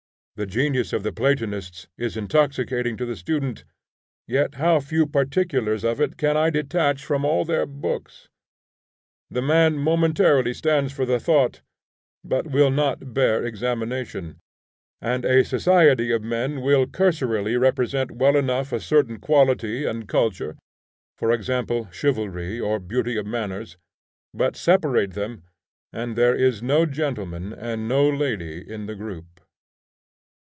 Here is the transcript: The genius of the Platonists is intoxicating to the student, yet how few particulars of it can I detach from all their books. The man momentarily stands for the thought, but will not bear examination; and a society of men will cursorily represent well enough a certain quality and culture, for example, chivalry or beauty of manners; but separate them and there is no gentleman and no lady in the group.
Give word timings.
The 0.37 0.47
genius 0.47 0.91
of 0.91 1.03
the 1.03 1.11
Platonists 1.11 1.85
is 1.99 2.17
intoxicating 2.17 2.97
to 2.97 3.05
the 3.05 3.15
student, 3.17 3.63
yet 4.27 4.55
how 4.55 4.79
few 4.79 5.05
particulars 5.05 5.83
of 5.83 6.01
it 6.01 6.17
can 6.17 6.35
I 6.35 6.49
detach 6.49 7.05
from 7.05 7.23
all 7.23 7.45
their 7.45 7.67
books. 7.67 8.27
The 9.29 9.43
man 9.43 9.77
momentarily 9.77 10.55
stands 10.55 10.93
for 10.93 11.05
the 11.05 11.19
thought, 11.19 11.61
but 12.23 12.47
will 12.47 12.71
not 12.71 13.13
bear 13.13 13.43
examination; 13.45 14.39
and 14.99 15.25
a 15.25 15.43
society 15.45 16.11
of 16.11 16.23
men 16.23 16.61
will 16.61 16.87
cursorily 16.87 17.55
represent 17.55 18.09
well 18.09 18.35
enough 18.35 18.71
a 18.73 18.79
certain 18.79 19.19
quality 19.19 19.85
and 19.85 20.07
culture, 20.07 20.57
for 21.19 21.31
example, 21.31 21.87
chivalry 21.91 22.59
or 22.59 22.79
beauty 22.79 23.15
of 23.15 23.27
manners; 23.27 23.77
but 24.33 24.55
separate 24.55 25.11
them 25.11 25.43
and 25.93 26.15
there 26.15 26.33
is 26.33 26.63
no 26.63 26.87
gentleman 26.87 27.53
and 27.53 27.87
no 27.87 28.09
lady 28.09 28.67
in 28.67 28.87
the 28.87 28.95
group. 28.95 29.25